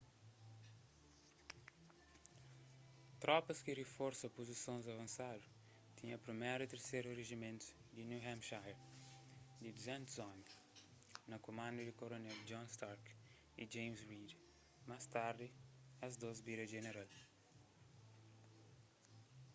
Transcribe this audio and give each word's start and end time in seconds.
tropas 3.23 3.59
ki 3.65 3.71
riforsa 3.79 4.27
puzisons 4.37 4.85
avansadu 4.93 5.45
tinha 5.99 6.17
1º 6.29 6.59
y 6.65 6.67
3º 6.73 7.07
rijimentus 7.21 7.67
di 7.95 8.03
new 8.11 8.21
hampshire 8.27 8.79
di 9.63 9.69
200 9.79 10.21
omi 10.31 10.45
na 11.31 11.37
kumandu 11.45 11.79
di 11.83 11.93
koronél 11.99 12.39
john 12.49 12.67
stark 12.75 13.03
y 13.61 13.63
james 13.75 13.99
reed 14.09 14.31
más 14.89 15.03
tardi 15.15 15.47
es 16.07 16.13
dôs 16.23 16.39
bira 16.47 16.65
jeneral 16.73 17.11